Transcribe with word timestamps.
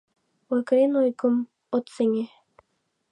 Ойгырен, 0.51 0.91
ойгым 1.01 1.35
от 1.75 1.85
сеҥе. 1.95 2.25